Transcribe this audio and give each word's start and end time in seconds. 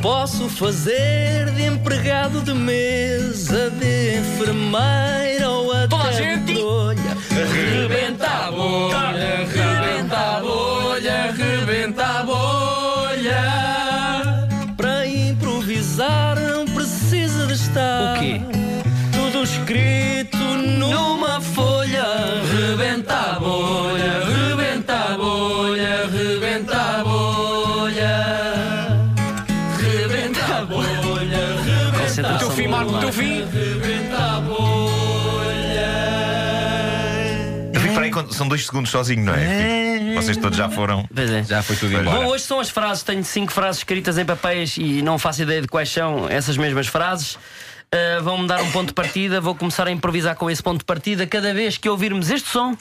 Posso 0.00 0.48
fazer 0.48 1.50
de 1.52 1.64
empregado 1.64 2.40
de 2.40 2.54
mesa, 2.54 3.70
de 3.70 4.18
enfermeira 4.18 5.50
ou 5.50 5.70
até 5.72 5.88
Toda 5.88 6.08
a 6.08 6.12
gente. 6.12 6.54
de 6.54 6.54
bolha. 6.54 7.16
Rebenta 7.52 8.26
a 8.26 8.50
bolha, 8.50 9.46
rebenta 9.46 10.16
a 10.16 10.40
bolha, 10.40 11.32
rebenta 11.32 12.04
a 12.06 12.22
bolha. 12.22 13.42
Para 14.74 15.06
improvisar 15.06 16.36
não 16.40 16.64
precisa 16.64 17.46
de 17.46 17.52
estar. 17.52 18.16
O 18.16 18.20
quê? 18.20 18.40
Tudo 19.12 19.42
escrito 19.44 20.38
numa 20.38 21.42
folha. 21.42 22.04
Rebenta 22.50 23.14
a 23.36 23.38
bolha, 23.38 24.24
rebenta 24.24 24.94
a 24.94 25.16
bolha, 25.18 26.06
rebenta 26.10 26.76
a 26.76 27.04
bolha. 27.04 27.29
Dois 38.50 38.66
segundos 38.66 38.90
sozinho, 38.90 39.24
não 39.24 39.34
é? 39.34 40.14
Vocês 40.14 40.36
todos 40.36 40.58
já 40.58 40.68
foram. 40.68 41.08
Pois 41.14 41.30
é. 41.30 41.42
Já 41.44 41.62
foi 41.62 41.76
tudo 41.76 41.94
embora. 41.94 42.18
Bom, 42.20 42.26
hoje 42.26 42.44
são 42.44 42.60
as 42.60 42.68
frases. 42.68 43.02
Tenho 43.02 43.24
cinco 43.24 43.52
frases 43.52 43.80
escritas 43.80 44.18
em 44.18 44.24
papéis 44.24 44.76
e 44.76 45.00
não 45.00 45.18
faço 45.18 45.42
ideia 45.42 45.62
de 45.62 45.68
quais 45.68 45.88
são 45.88 46.28
essas 46.28 46.56
mesmas 46.56 46.86
frases. 46.86 47.36
Uh, 47.36 48.22
Vão-me 48.22 48.46
dar 48.46 48.60
um 48.62 48.70
ponto 48.70 48.88
de 48.88 48.94
partida. 48.94 49.40
Vou 49.40 49.54
começar 49.54 49.86
a 49.86 49.90
improvisar 49.90 50.34
com 50.36 50.50
esse 50.50 50.62
ponto 50.62 50.80
de 50.80 50.84
partida. 50.84 51.26
Cada 51.26 51.54
vez 51.54 51.78
que 51.78 51.88
ouvirmos 51.88 52.30
este 52.30 52.48
som, 52.48 52.76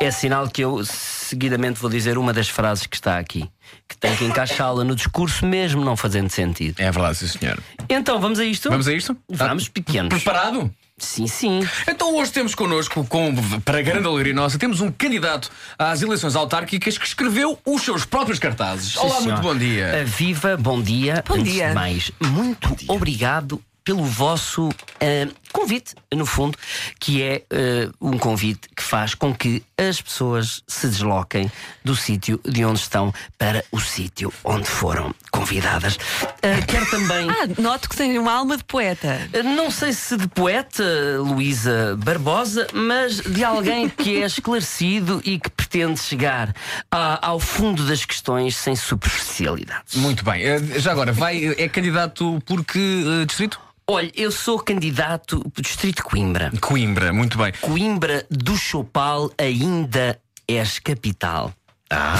é 0.00 0.10
sinal 0.10 0.48
que 0.48 0.62
eu 0.62 0.84
seguidamente 0.84 1.80
vou 1.80 1.90
dizer 1.90 2.18
uma 2.18 2.32
das 2.32 2.48
frases 2.48 2.86
que 2.86 2.96
está 2.96 3.18
aqui, 3.18 3.48
que 3.88 3.96
tem 3.96 4.14
que 4.16 4.24
encaixá-la 4.24 4.84
no 4.84 4.94
discurso, 4.94 5.46
mesmo 5.46 5.84
não 5.84 5.96
fazendo 5.96 6.28
sentido. 6.30 6.80
É 6.80 6.90
verdade, 6.90 7.16
sim, 7.16 7.26
senhor. 7.28 7.58
Então, 7.88 8.20
vamos 8.20 8.38
a 8.38 8.44
isto? 8.44 8.70
Vamos 8.70 8.88
a 8.88 8.92
isto? 8.92 9.16
Vamos, 9.28 9.68
pequenos. 9.68 10.08
Preparado? 10.10 10.70
Sim, 10.98 11.26
sim. 11.26 11.60
Então 11.86 12.14
hoje 12.16 12.32
temos 12.32 12.54
connosco, 12.54 13.04
com, 13.04 13.34
para 13.60 13.82
grande 13.82 14.06
alegria 14.06 14.32
nossa, 14.32 14.58
temos 14.58 14.80
um 14.80 14.90
candidato 14.90 15.50
às 15.78 16.00
eleições 16.00 16.34
autárquicas 16.34 16.96
que 16.96 17.06
escreveu 17.06 17.58
os 17.66 17.82
seus 17.82 18.06
próprios 18.06 18.38
cartazes. 18.38 18.96
Olá, 18.96 19.20
muito 19.20 19.42
bom 19.42 19.54
dia. 19.54 20.02
Uh, 20.02 20.06
viva, 20.06 20.56
bom 20.56 20.80
dia. 20.80 21.22
Bom 21.28 21.34
Antes 21.34 21.52
dia. 21.52 21.68
de 21.68 21.74
mais, 21.74 22.10
muito 22.18 22.74
obrigado 22.88 23.62
pelo 23.84 24.04
vosso 24.04 24.68
uh, 24.68 25.34
convite, 25.56 25.94
no 26.14 26.26
fundo, 26.26 26.56
que 27.00 27.22
é 27.22 27.42
uh, 27.52 28.08
um 28.08 28.18
convite 28.18 28.68
que 28.76 28.82
faz 28.82 29.14
com 29.14 29.34
que 29.34 29.62
as 29.78 30.00
pessoas 30.00 30.62
se 30.68 30.86
desloquem 30.86 31.50
do 31.84 31.94
sítio 31.96 32.40
de 32.44 32.64
onde 32.64 32.78
estão 32.80 33.12
para 33.38 33.64
o 33.72 33.80
sítio 33.80 34.32
onde 34.44 34.66
foram 34.68 35.14
convidadas. 35.30 35.96
Uh, 35.96 36.64
quero 36.66 36.86
também. 36.90 37.26
Ah, 37.36 37.60
noto 37.60 37.88
que 37.88 37.96
tem 37.96 38.18
uma 38.18 38.32
alma 38.32 38.56
de 38.56 38.64
poeta. 38.64 39.28
Não 39.44 39.70
sei 39.70 39.92
se 39.92 40.16
de 40.16 40.26
poeta 40.28 40.84
Luísa 41.18 41.96
Barbosa, 42.02 42.66
mas 42.72 43.20
de 43.20 43.44
alguém 43.44 43.88
que 43.90 44.22
é 44.22 44.26
esclarecido 44.26 45.20
e 45.24 45.38
que 45.38 45.50
pretende 45.50 46.00
chegar 46.00 46.54
a- 46.90 47.26
ao 47.26 47.38
fundo 47.40 47.84
das 47.86 48.04
questões 48.04 48.56
sem 48.56 48.74
superficialidades. 48.76 49.96
Muito 49.96 50.24
bem. 50.24 50.42
Já 50.78 50.92
agora, 50.92 51.12
vai, 51.12 51.54
é 51.58 51.68
candidato 51.68 52.40
por 52.46 52.64
que 52.64 53.24
distrito? 53.26 53.60
Olha, 53.88 54.10
eu 54.16 54.32
sou 54.32 54.58
candidato 54.58 55.38
do 55.54 55.62
Distrito 55.62 55.98
de 55.98 56.02
Coimbra. 56.02 56.50
Coimbra, 56.60 57.12
muito 57.12 57.38
bem. 57.38 57.52
Coimbra 57.60 58.26
do 58.28 58.56
Chopal 58.56 59.30
ainda 59.38 60.18
és 60.48 60.80
capital. 60.80 61.52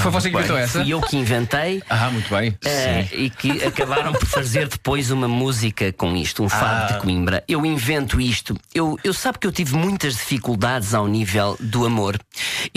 Foi 0.00 0.12
você 0.12 0.30
que 0.30 0.36
inventou 0.36 0.56
essa? 0.56 0.78
Fui 0.80 0.88
eu 0.92 1.00
que 1.00 1.16
inventei. 1.16 1.82
Ah, 1.90 2.08
muito 2.08 2.30
bem. 2.32 2.56
eh, 2.64 3.08
e 3.12 3.28
que 3.30 3.64
acabaram 3.64 4.12
por 4.12 4.26
fazer 4.26 4.68
depois 4.68 5.10
uma 5.10 5.26
música 5.26 5.92
com 5.92 6.14
isto, 6.14 6.44
um 6.44 6.48
fado 6.48 6.94
de 6.94 7.00
Coimbra. 7.00 7.42
Eu 7.48 7.66
invento 7.66 8.20
isto. 8.20 8.56
Eu, 8.72 8.96
eu 9.02 9.12
sabe 9.12 9.40
que 9.40 9.46
eu 9.46 9.50
tive 9.50 9.74
muitas 9.74 10.12
dificuldades 10.14 10.94
ao 10.94 11.08
nível 11.08 11.56
do 11.58 11.84
amor. 11.84 12.16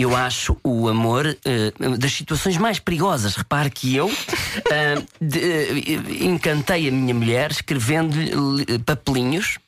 Eu 0.00 0.16
acho 0.16 0.56
o 0.64 0.88
amor 0.88 1.26
eh, 1.44 1.72
das 1.98 2.12
situações 2.12 2.56
mais 2.56 2.78
perigosas. 2.78 3.36
Repare 3.36 3.68
que 3.70 3.94
eu 3.94 4.10
eh, 4.70 5.02
de- 5.20 5.38
eh, 5.38 6.24
encantei 6.24 6.88
a 6.88 6.90
minha 6.90 7.12
mulher 7.12 7.50
escrevendo-lhe 7.50 8.78
papelinhos 8.78 9.58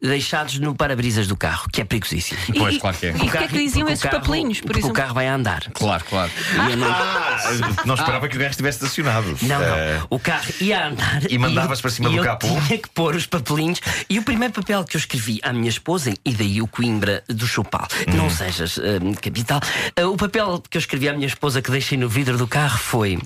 deixados 0.00 0.58
no 0.58 0.74
para-brisas 0.74 1.26
do 1.26 1.36
carro, 1.36 1.68
que 1.72 1.80
é 1.80 1.84
perigosíssimo. 1.84 2.38
Pois, 2.58 2.76
E- 2.76 2.80
claro 2.80 2.96
que 2.96 3.06
é. 3.06 3.10
E 3.10 3.14
o 3.14 3.30
que 3.30 3.36
é 3.38 3.48
que 3.48 3.58
diziam 3.58 3.88
esses 3.88 4.02
carro- 4.02 4.20
papelinhos, 4.20 4.58
por 4.60 4.66
porque 4.66 4.78
exemplo? 4.80 4.92
o 4.96 5.00
carro 5.00 5.14
vai 5.14 5.28
a 5.28 5.34
andar. 5.34 5.64
Claro, 5.74 6.04
claro. 6.08 6.30
E 6.68 6.70
eu 6.72 6.76
não- 6.76 6.90
Ah, 6.90 7.38
não 7.84 7.94
esperava 7.94 8.28
que 8.28 8.36
o 8.36 8.38
gajo 8.38 8.50
estivesse 8.50 8.78
estacionado. 8.78 9.36
Não, 9.42 9.58
não. 9.58 9.66
Eh, 9.76 10.00
O 10.10 10.18
carro 10.18 10.52
ia 10.60 10.78
a 10.84 10.88
andar. 10.88 11.22
E 11.30 11.38
mandavas 11.38 11.80
para 11.80 11.90
cima 11.90 12.08
e 12.08 12.12
do 12.12 12.18
eu 12.18 12.24
capô? 12.24 12.48
Tinha 12.66 12.78
que 12.78 12.88
pôr 12.90 13.14
os 13.14 13.26
papelinhos. 13.26 13.80
E 14.08 14.18
o 14.18 14.22
primeiro 14.22 14.52
papel 14.52 14.84
que 14.84 14.96
eu 14.96 14.98
escrevi 14.98 15.40
à 15.42 15.52
minha 15.52 15.68
esposa, 15.68 16.12
e 16.24 16.32
daí 16.32 16.60
o 16.62 16.66
Coimbra 16.66 17.22
do 17.28 17.46
Chopal, 17.46 17.86
Hum. 18.08 18.16
não 18.16 18.30
sejas 18.30 18.78
hum, 18.78 19.14
capital. 19.14 19.60
Ah, 19.96 20.06
o 20.06 20.16
papel 20.16 20.62
que 20.68 20.76
eu 20.76 20.80
escrevi 20.80 21.08
à 21.08 21.12
minha 21.12 21.26
esposa 21.26 21.62
que 21.62 21.70
deixei 21.70 21.96
no 21.98 22.08
vidro 22.08 22.36
do 22.36 22.46
carro 22.46 22.78
foi. 22.78 23.18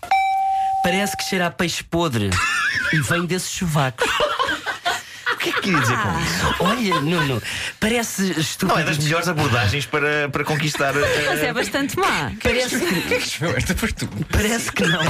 Parece 0.83 1.17
que 1.17 1.25
cheira 1.25 1.47
a 1.47 1.51
peixe 1.51 1.83
podre 1.83 2.31
e 2.93 3.01
vem 3.01 3.27
desses 3.27 3.51
chuvacos. 3.51 4.07
O 5.47 5.49
que 5.49 5.51
é 5.51 5.53
que 5.53 5.61
queria 5.63 5.81
dizer 5.81 5.97
com 5.99 6.21
isso? 6.21 6.55
Olha, 6.61 7.01
Nuno, 7.01 7.43
parece 7.79 8.33
estúpido. 8.41 8.75
Não, 8.75 8.79
é 8.81 8.85
das 8.85 8.99
melhores 8.99 9.29
abordagens 9.29 9.87
para, 9.87 10.29
para 10.29 10.45
conquistar. 10.45 10.95
eh, 10.97 11.25
Mas 11.27 11.41
é 11.41 11.53
bastante 11.53 11.97
má. 11.99 12.33
Parece 12.43 12.79
que, 12.81 13.45
é? 13.45 14.25
Parece 14.33 14.73
que 14.73 14.87
não. 14.87 15.01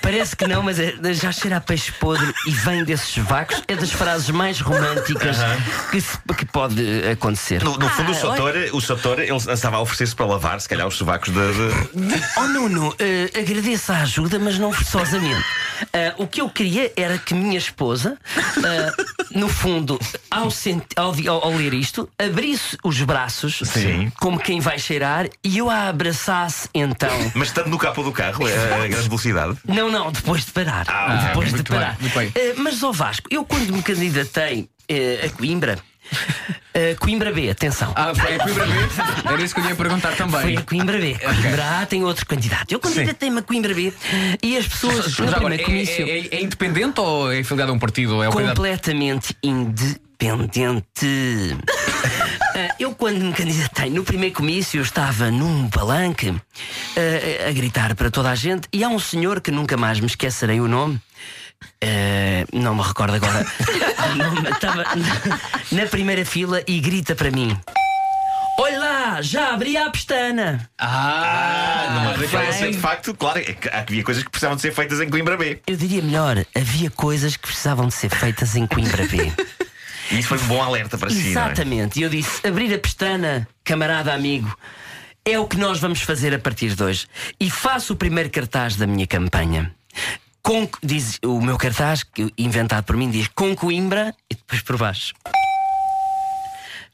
Parece 0.00 0.36
que 0.36 0.46
não, 0.46 0.62
mas 0.62 0.78
é- 0.78 0.94
já 1.14 1.32
cheira 1.32 1.56
a 1.56 1.60
peixe 1.60 1.90
podre 1.92 2.32
e 2.46 2.50
vem 2.50 2.84
desses 2.84 3.16
vacos. 3.18 3.62
É 3.68 3.74
das 3.74 3.90
frases 3.90 4.28
mais 4.30 4.60
românticas 4.60 5.36
que, 5.90 6.00
se- 6.00 6.18
que 6.36 6.44
pode 6.46 6.82
acontecer. 7.10 7.62
No, 7.62 7.76
no 7.78 7.88
fundo, 7.88 8.10
o 8.12 8.14
Ah, 8.14 8.18
Sotor, 8.18 8.54
o 8.72 8.80
Sotor 8.80 9.20
ele 9.20 9.32
estava 9.36 9.76
a 9.76 9.80
oferecer-se 9.80 10.14
para 10.14 10.26
lavar, 10.26 10.60
se 10.60 10.68
calhar, 10.68 10.86
os 10.86 10.96
sovacos 10.96 11.30
de. 11.32 11.34
de- 11.34 12.24
Oh 12.36 12.42
Nuno, 12.48 12.94
eh, 12.98 13.30
agradeço 13.38 13.92
a 13.92 13.98
ajuda, 14.02 14.38
mas 14.38 14.58
não 14.58 14.72
forçosamente. 14.72 15.44
Ah, 15.92 16.14
o 16.18 16.26
que 16.26 16.40
eu 16.40 16.48
queria 16.48 16.92
era 16.96 17.18
que 17.18 17.34
minha 17.34 17.58
esposa, 17.58 18.16
ah, 18.36 18.92
no 19.34 19.48
fundo, 19.48 19.98
ao, 20.30 20.48
ao 20.96 21.44
ao- 21.44 21.54
ler 21.56 21.74
isto, 21.74 22.08
abrisse 22.18 22.76
os 22.84 23.00
braços, 23.02 23.60
Sim. 23.64 24.10
como 24.20 24.38
quem 24.38 24.60
vai 24.60 24.78
cheirar, 24.78 25.28
e 25.42 25.58
eu 25.58 25.70
a 25.70 25.88
abraçasse 25.88 26.68
então. 26.74 27.32
Mas 27.34 27.48
estando 27.48 27.68
no 27.68 27.78
capô 27.78 28.02
do 28.02 28.12
carro, 28.12 28.46
é 28.48 28.74
a 28.84 28.86
grande 28.88 29.08
velocidade. 29.08 29.56
Não, 29.66 29.90
não, 29.90 30.10
depois 30.10 30.44
de 30.44 30.52
parar. 30.52 30.84
Ah, 30.88 31.26
depois 31.28 31.48
de 31.48 31.54
bem, 31.56 31.64
parar. 31.64 31.96
muito 32.00 32.16
bem. 32.18 32.32
Eh, 32.34 32.54
mas, 32.56 32.82
ó 32.82 32.92
Vasco, 32.92 33.28
eu 33.30 33.44
quando 33.44 33.72
me 33.72 33.82
candidatei 33.82 34.68
eh, 34.88 35.26
a 35.26 35.30
Coimbra, 35.36 35.78
eh, 36.74 36.94
Coimbra 36.98 37.32
B, 37.32 37.50
atenção. 37.50 37.92
Ah, 37.96 38.14
foi 38.14 38.34
a 38.34 38.38
Coimbra 38.38 38.66
B? 38.66 38.72
Era 39.32 39.42
isso 39.42 39.54
que 39.54 39.60
eu 39.60 39.64
ia 39.66 39.74
perguntar 39.74 40.12
Foi 40.12 40.16
também. 40.26 40.56
a 40.56 40.62
Coimbra 40.62 40.98
B. 40.98 41.14
Coimbra 41.18 41.80
A 41.82 41.86
tem 41.86 42.04
outro 42.04 42.26
candidato. 42.26 42.72
Eu 42.72 42.80
candidatei-me 42.80 43.38
a 43.38 43.42
Coimbra 43.42 43.74
B 43.74 43.92
e 44.42 44.56
as 44.56 44.66
pessoas 44.66 45.12
Já 45.12 45.36
agora, 45.36 45.54
é, 45.54 45.58
comício 45.58 46.06
é- 46.06 46.18
é- 46.20 46.28
é 46.36 46.42
independente 46.42 47.00
ou 47.00 47.32
é 47.32 47.40
afiliado 47.40 47.72
a 47.72 47.74
um 47.74 47.78
partido? 47.78 48.22
É 48.22 48.30
completamente 48.30 49.36
independente. 49.42 51.56
Ah, 52.54 52.74
eu, 52.78 52.94
quando 52.94 53.18
me 53.20 53.32
candidatei 53.32 53.90
no 53.90 54.04
primeiro 54.04 54.34
comício, 54.34 54.78
eu 54.78 54.82
estava 54.82 55.30
num 55.30 55.68
palanque 55.68 56.34
ah, 56.96 57.48
a 57.48 57.52
gritar 57.52 57.94
para 57.94 58.10
toda 58.10 58.30
a 58.30 58.34
gente, 58.34 58.68
e 58.72 58.82
há 58.84 58.88
um 58.88 58.98
senhor 58.98 59.40
que 59.40 59.50
nunca 59.50 59.76
mais 59.76 60.00
me 60.00 60.06
esquecerei 60.06 60.60
o 60.60 60.68
nome. 60.68 61.00
Ah, 61.82 62.46
não 62.52 62.74
me 62.74 62.82
recordo 62.82 63.14
agora. 63.14 63.44
Estava 64.50 64.84
na, 65.72 65.86
primeira 65.86 66.24
fila 66.24 66.62
e 66.66 66.80
grita 66.80 67.14
para 67.14 67.30
mim: 67.30 67.58
Olha 68.58 68.78
lá, 68.78 69.22
já 69.22 69.52
abri 69.52 69.76
a 69.76 69.90
pestana. 69.90 70.68
Ah, 70.78 72.04
muito 72.04 72.20
referência, 72.20 72.62
bem. 72.62 72.70
de 72.70 72.78
facto, 72.78 73.14
claro, 73.14 73.38
é 73.38 73.56
havia 73.72 74.02
coisas 74.02 74.22
que 74.22 74.30
precisavam 74.30 74.56
de 74.56 74.62
ser 74.62 74.72
feitas 74.72 75.00
em 75.00 75.10
Coimbra 75.10 75.36
B. 75.36 75.60
Eu 75.66 75.76
diria 75.76 76.02
melhor: 76.02 76.44
havia 76.54 76.90
coisas 76.90 77.36
que 77.36 77.46
precisavam 77.46 77.88
de 77.88 77.94
ser 77.94 78.10
feitas 78.10 78.56
em 78.56 78.66
Coimbra 78.66 79.06
B. 79.06 79.32
E 80.10 80.18
isso 80.18 80.28
foi 80.28 80.38
um 80.38 80.46
bom 80.46 80.62
alerta 80.62 80.96
para 80.96 81.10
si, 81.10 81.16
não 81.16 81.22
é? 81.22 81.30
Exatamente. 81.30 81.98
E 81.98 82.02
eu 82.02 82.08
disse: 82.08 82.46
abrir 82.46 82.72
a 82.72 82.78
pestana, 82.78 83.46
camarada 83.64 84.14
amigo, 84.14 84.56
é 85.24 85.38
o 85.38 85.46
que 85.46 85.56
nós 85.56 85.80
vamos 85.80 86.00
fazer 86.02 86.32
a 86.34 86.38
partir 86.38 86.74
de 86.74 86.82
hoje. 86.82 87.06
E 87.40 87.50
faço 87.50 87.94
o 87.94 87.96
primeiro 87.96 88.30
cartaz 88.30 88.76
da 88.76 88.86
minha 88.86 89.06
campanha. 89.06 89.74
Com, 90.44 90.68
diz 90.82 91.18
o 91.24 91.40
meu 91.40 91.56
cartaz, 91.56 92.02
que 92.02 92.30
inventado 92.36 92.84
por 92.84 92.96
mim, 92.96 93.10
diz 93.10 93.28
com 93.34 93.56
Coimbra 93.56 94.14
e 94.30 94.34
depois 94.34 94.60
por 94.60 94.76
baixo. 94.76 95.14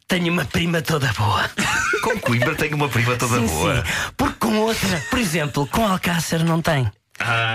Tenho 0.06 0.32
uma 0.32 0.44
prima 0.44 0.80
toda 0.82 1.12
boa. 1.12 1.50
Com 2.02 2.18
Coimbra 2.18 2.54
tenho 2.56 2.74
uma 2.76 2.88
prima 2.88 3.14
toda 3.16 3.38
Sim, 3.38 3.46
boa. 3.46 3.76
sim. 3.84 3.92
Porque 4.16 4.34
com 4.40 4.56
outra, 4.60 5.04
por 5.10 5.18
exemplo, 5.18 5.66
com 5.68 5.86
Alcácer 5.86 6.42
não 6.44 6.60
tem. 6.62 6.90
Ah, 7.20 7.54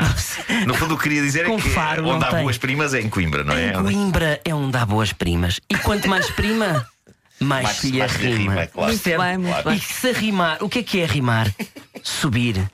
no 0.68 0.74
fundo, 0.76 0.94
o 0.94 0.98
que 0.98 1.04
queria 1.04 1.22
dizer 1.24 1.46
é 1.46 1.50
Com 1.50 1.58
que 1.60 1.68
Faro 1.70 2.08
onde 2.08 2.24
há 2.24 2.30
tem. 2.30 2.42
boas 2.44 2.58
primas 2.58 2.94
é 2.94 3.02
em 3.02 3.10
Coimbra, 3.10 3.44
não 3.44 3.54
é? 3.54 3.70
Em 3.70 3.74
Coimbra 3.74 4.40
é 4.46 4.54
onde 4.54 4.72
dá 4.72 4.86
boas 4.86 5.12
primas. 5.12 5.60
E 5.70 5.76
quanto 5.80 6.08
mais 6.08 6.30
prima, 6.30 6.86
mais, 7.40 7.64
Mais- 7.64 7.78
se 7.78 7.90
lhe 7.92 8.06
rima, 8.36 8.68
claro. 8.68 8.92
Muito 8.92 9.04
bem, 9.18 9.38
muito 9.40 9.60
E 9.60 9.64
bem. 9.64 9.80
se 9.80 10.10
arrimar, 10.10 10.58
o 10.64 10.70
que 10.70 10.80
é 10.80 10.84
que 10.84 11.02
é 11.02 11.04
arrimar? 11.06 11.52
Subir. 12.04 12.70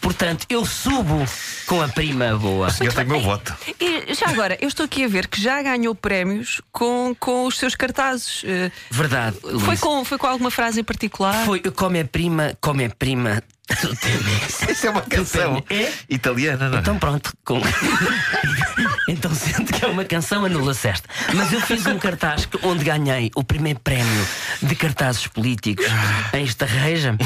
Portanto, 0.00 0.46
eu 0.48 0.64
subo 0.64 1.24
com 1.66 1.82
a 1.82 1.88
prima 1.88 2.36
boa. 2.36 2.68
Eu 2.80 2.92
tenho 2.92 3.06
o 3.06 3.10
meu 3.10 3.20
voto. 3.20 3.54
E 3.80 4.14
já 4.14 4.28
agora, 4.28 4.56
eu 4.60 4.68
estou 4.68 4.84
aqui 4.86 5.04
a 5.04 5.08
ver 5.08 5.26
que 5.26 5.40
já 5.40 5.60
ganhou 5.62 5.94
prémios 5.94 6.60
com, 6.70 7.14
com 7.18 7.46
os 7.46 7.58
seus 7.58 7.74
cartazes. 7.74 8.42
Eh, 8.44 8.70
Verdade. 8.90 9.36
Foi 9.64 9.76
com, 9.76 10.04
foi 10.04 10.18
com 10.18 10.26
alguma 10.26 10.50
frase 10.50 10.80
em 10.80 10.84
particular? 10.84 11.44
Foi 11.44 11.60
come 11.60 12.00
a 12.00 12.04
prima, 12.04 12.56
come 12.60 12.84
a 12.84 12.90
prima. 12.90 13.42
Isso 14.70 14.86
é 14.86 14.90
uma 14.90 15.02
canção 15.02 15.62
É? 15.68 15.92
italiana, 16.08 16.68
não 16.68 16.78
é? 16.78 16.80
Então 16.80 16.98
pronto, 16.98 17.32
com... 17.44 17.60
então 19.08 19.34
sendo 19.34 19.72
que 19.72 19.84
é 19.84 19.88
uma 19.88 20.04
canção, 20.04 20.44
anula-se. 20.44 20.92
Mas 21.34 21.52
eu 21.52 21.60
fiz 21.60 21.84
um 21.86 21.98
cartaz 21.98 22.48
onde 22.62 22.84
ganhei 22.84 23.30
o 23.34 23.42
primeiro 23.42 23.80
prémio 23.80 24.28
de 24.62 24.74
cartazes 24.76 25.26
políticos 25.26 25.84
em 26.32 26.44
esta 26.44 26.64
reja. 26.64 27.16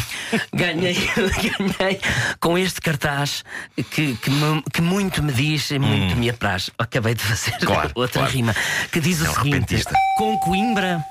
Ganhei, 0.52 0.94
ganhei 1.78 2.00
com 2.40 2.56
este 2.56 2.81
cartaz 2.81 3.44
que, 3.90 4.16
que, 4.16 4.31
me- 4.31 4.62
que 4.72 4.81
muito 4.81 5.22
me 5.22 5.32
diz 5.32 5.70
e 5.70 5.78
muito 5.78 6.16
me 6.16 6.31
apraz. 6.31 6.70
Acabei 6.78 7.14
de 7.14 7.22
fazer 7.22 7.50
Hum. 7.62 7.66
Claro, 7.66 7.90
outra 7.96 8.20
claro. 8.20 8.32
rima 8.34 8.56
que 8.90 9.00
diz 9.00 9.20
É 9.22 9.28
o 9.28 9.32
um 9.32 9.34
seguinte: 9.34 9.52
repentista. 9.54 9.94
Com 10.16 10.38
Coimbra, 10.38 11.04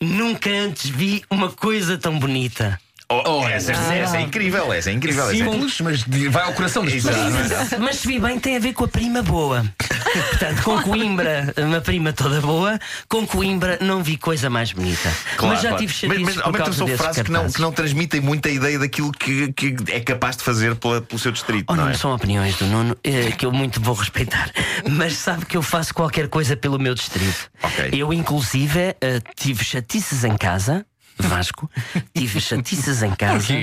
nunca 0.00 0.50
antes 0.50 0.88
vi 0.90 1.24
uma 1.30 1.50
coisa 1.50 1.96
tão 1.98 2.18
bonita. 2.18 2.78
Oh, 3.26 3.48
essa, 3.48 3.72
essa 3.72 4.16
é 4.16 4.20
incrível, 4.22 4.72
essa 4.72 4.90
é 4.90 4.92
incrível. 4.92 5.24
essa 5.24 5.34
é- 5.34 5.36
Simples, 5.38 5.80
mas 5.80 6.04
de- 6.04 6.28
vai 6.28 6.44
ao 6.44 6.52
coração 6.54 6.84
das 6.84 6.94
pessoas. 6.94 7.72
É? 7.72 7.78
Mas 7.78 7.96
se 7.96 8.06
vi 8.08 8.18
bem, 8.18 8.38
tem 8.38 8.56
a 8.56 8.60
ver 8.60 8.72
com 8.72 8.84
a 8.84 8.88
prima 8.88 9.22
boa. 9.22 9.64
Portanto, 10.12 10.62
com 10.62 10.82
Coimbra, 10.82 11.54
uma 11.56 11.80
prima 11.80 12.12
toda 12.12 12.40
boa, 12.40 12.78
com 13.08 13.26
Coimbra 13.26 13.78
não 13.80 14.02
vi 14.02 14.16
coisa 14.18 14.50
mais 14.50 14.72
bonita. 14.72 15.10
Claro, 15.36 15.54
mas 15.54 15.62
já 15.62 15.70
claro. 15.70 15.86
tive 15.86 15.92
mas, 16.06 16.16
chatices 16.18 16.36
mas 16.36 16.38
ao 16.38 16.52
por 16.52 16.52
mesmo 16.60 16.64
tempo 16.74 16.76
são 16.88 16.96
frases 16.98 17.22
que 17.22 17.30
não, 17.32 17.50
que 17.50 17.60
não 17.60 17.72
transmitem 17.72 18.20
muita 18.20 18.50
ideia 18.50 18.78
daquilo 18.78 19.10
que, 19.12 19.52
que 19.52 19.76
é 19.88 20.00
capaz 20.00 20.36
de 20.36 20.42
fazer 20.42 20.74
pela- 20.76 21.00
pelo 21.00 21.18
seu 21.18 21.32
distrito. 21.32 21.64
Oh, 21.70 21.74
não 21.76 21.84
não, 21.84 21.90
é? 21.90 21.94
são 21.94 22.14
opiniões 22.14 22.56
do 22.56 22.66
Nuno 22.66 22.96
eh, 23.02 23.30
que 23.32 23.46
eu 23.46 23.52
muito 23.52 23.80
vou 23.80 23.94
respeitar. 23.94 24.50
Mas 24.90 25.14
sabe 25.14 25.46
que 25.46 25.56
eu 25.56 25.62
faço 25.62 25.94
qualquer 25.94 26.28
coisa 26.28 26.56
pelo 26.56 26.78
meu 26.78 26.94
distrito. 26.94 27.50
Ok. 27.62 27.90
Eu, 27.92 28.12
inclusive, 28.12 28.94
eh, 29.00 29.20
tive 29.36 29.64
chatices 29.64 30.24
em 30.24 30.36
casa, 30.36 30.84
Vasco, 31.22 31.70
tive 32.14 32.40
chatices 32.40 33.02
em 33.02 33.14
casa 33.14 33.54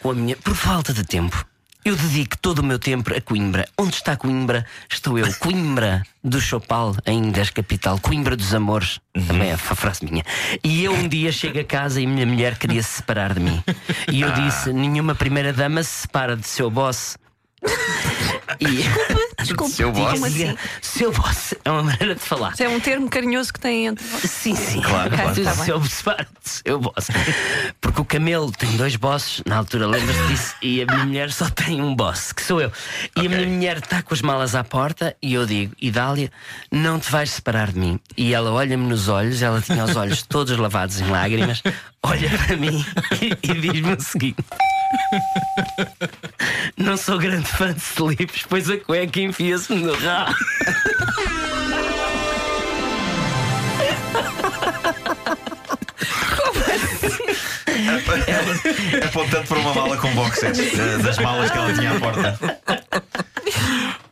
com 0.00 0.10
a 0.10 0.14
minha. 0.14 0.36
por 0.36 0.54
falta 0.54 0.92
de 0.92 1.04
tempo. 1.04 1.44
Eu 1.86 1.94
dedico 1.94 2.36
todo 2.38 2.58
o 2.58 2.64
meu 2.64 2.80
tempo 2.80 3.14
a 3.14 3.20
Coimbra. 3.20 3.68
Onde 3.78 3.94
está 3.94 4.16
Coimbra? 4.16 4.66
Estou 4.90 5.16
eu. 5.16 5.32
Coimbra 5.34 6.02
do 6.22 6.40
Chopal, 6.40 6.96
ainda 7.06 7.38
és 7.38 7.50
capital. 7.50 8.00
Coimbra 8.00 8.36
dos 8.36 8.52
amores. 8.52 8.98
Também 9.28 9.50
é 9.50 9.52
a 9.52 9.56
frase 9.56 10.04
minha. 10.04 10.24
E 10.64 10.82
eu 10.82 10.92
um 10.92 11.06
dia 11.06 11.30
chego 11.30 11.60
a 11.60 11.64
casa 11.64 12.00
e 12.00 12.06
minha 12.06 12.26
mulher 12.26 12.58
queria 12.58 12.82
se 12.82 12.96
separar 12.96 13.34
de 13.34 13.38
mim. 13.38 13.62
E 14.10 14.20
eu 14.20 14.32
disse: 14.32 14.72
nenhuma 14.72 15.14
primeira 15.14 15.52
dama 15.52 15.80
se 15.84 16.00
separa 16.00 16.36
de 16.36 16.48
seu 16.48 16.68
boss. 16.68 17.16
E... 18.60 18.84
Desculpe, 19.42 19.72
Seu 19.74 19.92
boss? 19.92 20.22
assim? 20.22 20.56
Seu 20.80 21.12
boss 21.12 21.54
é 21.64 21.70
uma 21.70 21.82
maneira 21.82 22.14
de 22.14 22.20
falar. 22.20 22.52
Isso 22.52 22.62
é 22.64 22.68
um 22.68 22.80
termo 22.80 23.08
carinhoso 23.08 23.52
que 23.52 23.60
tem 23.60 23.86
entre 23.86 24.04
vocês. 24.04 24.30
Sim, 24.32 24.54
sim. 24.56 24.80
Claro, 24.80 25.10
claro. 25.10 25.34
Seu- 25.34 25.44
Tá 26.16 26.26
seu, 26.42 26.78
boss. 26.80 27.08
Porque 27.80 28.00
o 28.00 28.04
camelo 28.04 28.50
tem 28.52 28.76
dois 28.76 28.96
bosses, 28.96 29.42
na 29.46 29.56
altura 29.56 29.86
lembras-te 29.86 30.26
disso, 30.28 30.54
e 30.62 30.82
a 30.82 30.86
minha 30.86 31.04
mulher 31.04 31.30
só 31.32 31.48
tem 31.50 31.80
um 31.82 31.94
boss, 31.94 32.32
que 32.32 32.42
sou 32.42 32.60
eu. 32.60 32.72
E 33.16 33.20
Ok. 33.20 33.26
a 33.26 33.28
minha 33.28 33.46
mulher 33.48 33.76
está 33.78 34.02
com 34.02 34.14
as 34.14 34.22
malas 34.22 34.54
à 34.54 34.64
porta 34.64 35.14
e 35.22 35.34
eu 35.34 35.44
digo: 35.46 35.74
Idália, 35.80 36.30
não 36.72 36.98
te 36.98 37.10
vais 37.10 37.30
separar 37.30 37.72
de 37.72 37.78
mim. 37.78 38.00
E 38.16 38.32
ela 38.34 38.50
olha-me 38.52 38.86
nos 38.86 39.08
olhos, 39.08 39.42
ela 39.42 39.60
tinha 39.60 39.84
os 39.84 39.94
olhos 39.96 40.22
todos 40.26 40.56
lavados 40.56 41.00
em 41.00 41.08
lágrimas, 41.08 41.62
olha 42.02 42.30
para 42.46 42.56
mim 42.56 42.84
e, 43.20 43.26
e 43.50 43.54
diz-me 43.54 43.92
o 43.94 44.00
seguinte. 44.00 44.44
Não 46.76 46.96
sou 46.96 47.18
grande 47.18 47.46
fã 47.46 47.72
de 47.72 47.80
slips, 47.80 48.44
pois 48.48 48.68
a 48.68 48.76
cueca 48.76 49.20
enfia-se-me 49.20 49.82
no 49.82 49.94
rabo. 49.94 50.34
Apontando 59.06 59.46
para 59.46 59.58
uma 59.58 59.74
mala 59.74 59.96
com 59.96 60.14
boxers 60.14 60.58
eh, 60.58 60.98
das 61.02 61.18
malas 61.18 61.50
que 61.50 61.58
ela 61.58 61.72
tinha 61.72 61.92
à 61.92 62.00
porta. 62.00 62.38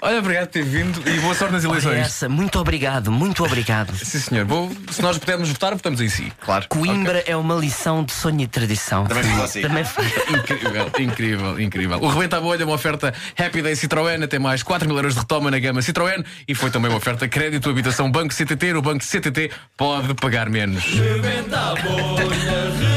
Olha, 0.06 0.18
obrigado 0.18 0.46
por 0.48 0.52
ter 0.52 0.64
vindo 0.64 1.02
e 1.08 1.18
boa 1.20 1.34
sorte 1.34 1.54
nas 1.54 1.64
eleições. 1.64 1.96
essa, 1.98 2.28
muito 2.28 2.58
obrigado, 2.58 3.10
muito 3.10 3.42
obrigado. 3.42 3.96
Sim, 3.96 4.18
senhor. 4.20 4.44
Vou- 4.44 4.70
se 4.90 5.00
nós 5.00 5.16
pudermos 5.16 5.48
votar, 5.48 5.72
votamos 5.72 5.98
em 6.02 6.08
si. 6.10 6.30
Claro. 6.44 6.66
Coimbra 6.68 7.24
é 7.26 7.34
uma 7.34 7.54
lição 7.54 8.04
de 8.04 8.12
sonho 8.12 8.42
e 8.42 8.46
tradição. 8.46 9.06
Também 9.06 9.24
fiz 9.24 9.40
assim. 9.40 9.62
Também 9.62 9.82
foi. 9.84 10.04
Incrível, 10.34 10.90
incrível, 10.98 11.60
incrível. 11.60 11.98
O 12.02 12.08
Rebenta 12.08 12.36
a 12.36 12.40
Bolha, 12.40 12.66
uma 12.66 12.74
oferta 12.74 13.14
Happy 13.38 13.62
Day 13.62 13.72
Citroën, 13.72 14.22
até 14.22 14.38
mais 14.38 14.62
4 14.62 14.86
mil 14.86 14.96
euros 14.96 15.14
de 15.14 15.20
retoma 15.20 15.50
na 15.50 15.58
gama 15.58 15.80
Citroën 15.80 16.22
e 16.46 16.54
foi 16.54 16.70
também 16.70 16.90
uma 16.90 16.98
oferta 16.98 17.26
crédito 17.26 17.70
habitação 17.70 18.10
Banco 18.10 18.34
CTT. 18.34 18.74
No 18.74 18.82
Banco 18.82 19.02
CTT 19.02 19.50
pode 19.74 20.12
pagar 20.14 20.50
menos. 20.50 20.84
Rebenta 20.84 21.58
a 21.58 21.74
bolha, 21.76 22.26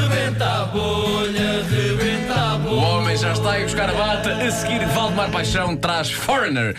rebenta 0.10 0.45
a 0.45 0.65
bolha, 0.65 1.63
rebenta 1.69 2.33
a 2.33 2.57
bolha. 2.57 2.75
O 2.75 2.80
homem 2.98 3.15
já 3.18 3.31
está 3.31 3.56
a 3.56 3.60
buscar 3.62 3.89
a 3.89 3.94
bata. 3.94 4.33
A 4.36 4.51
seguir, 4.51 4.86
Valdemar 4.88 5.30
Paixão 5.31 5.75
traz 5.77 6.12
Foreigner. 6.12 6.75